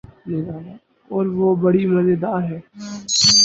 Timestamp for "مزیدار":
1.93-2.41